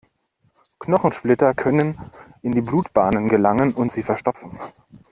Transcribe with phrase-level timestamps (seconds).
[0.79, 1.95] Knochensplitter können
[2.41, 4.57] in die Blutbahnen gelangen und sie verstopfen.